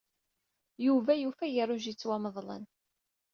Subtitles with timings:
[0.85, 2.63] Yuba yufa agerruj yettwamḍlen.